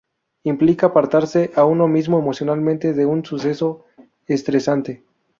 Implica 0.51 0.87
apartarse 0.87 1.51
a 1.55 1.63
uno 1.65 1.87
mismo, 1.87 2.17
emocionalmente, 2.17 2.93
de 2.93 3.05
un 3.05 3.23
suceso 3.23 3.85
estresante. 4.25 5.03